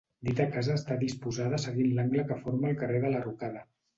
[0.27, 3.65] Dita casa està disposada seguint l'angle que forma el carrer de la Rocada.